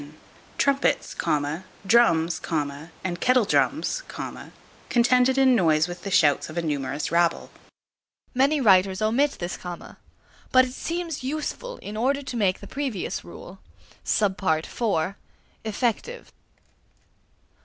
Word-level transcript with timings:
Trumpets, 0.57 1.15
drums, 1.85 2.41
and 3.03 3.21
kettle 3.21 3.45
drums, 3.45 4.01
contended 4.89 5.37
in 5.37 5.55
noise 5.55 5.87
with 5.87 6.01
the 6.01 6.09
shouts 6.09 6.49
of 6.49 6.57
a 6.57 6.63
numerous 6.63 7.11
rabble. 7.11 7.51
Many 8.33 8.59
writers 8.59 8.99
omit 8.99 9.33
this 9.33 9.57
comma. 9.57 9.99
But 10.51 10.65
it 10.65 10.73
seems 10.73 11.23
useful 11.23 11.77
in 11.83 11.95
order 11.95 12.23
to 12.23 12.35
make 12.35 12.61
the 12.61 12.67
previous 12.67 13.23
rule 13.23 13.59
(d) 14.03 14.25
effective. 15.65 16.31